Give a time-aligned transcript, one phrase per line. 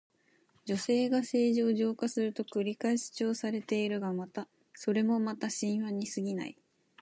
[0.65, 4.11] 女性が政治を浄化すると繰り返し主張されているが、
[4.73, 6.57] それもまた神話にすぎない。